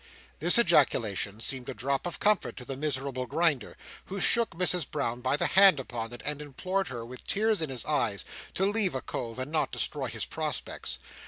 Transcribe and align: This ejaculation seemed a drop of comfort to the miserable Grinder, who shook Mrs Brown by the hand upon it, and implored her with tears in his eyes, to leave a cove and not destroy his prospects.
This 0.39 0.57
ejaculation 0.57 1.41
seemed 1.41 1.69
a 1.69 1.75
drop 1.75 2.07
of 2.07 2.19
comfort 2.19 2.57
to 2.57 2.65
the 2.65 2.75
miserable 2.75 3.27
Grinder, 3.27 3.77
who 4.05 4.19
shook 4.19 4.49
Mrs 4.57 4.89
Brown 4.89 5.21
by 5.21 5.37
the 5.37 5.45
hand 5.45 5.79
upon 5.79 6.11
it, 6.11 6.23
and 6.25 6.41
implored 6.41 6.87
her 6.87 7.05
with 7.05 7.23
tears 7.27 7.61
in 7.61 7.69
his 7.69 7.85
eyes, 7.85 8.25
to 8.55 8.65
leave 8.65 8.95
a 8.95 9.01
cove 9.01 9.37
and 9.37 9.51
not 9.51 9.71
destroy 9.71 10.07
his 10.07 10.25
prospects. 10.25 10.97